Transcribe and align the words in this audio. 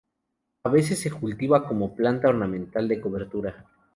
A 0.63 0.67
veces 0.69 0.99
se 0.99 1.11
cultiva 1.11 1.67
como 1.67 1.95
planta 1.95 2.27
ornamental 2.27 2.87
de 2.87 2.99
cobertura. 2.99 3.67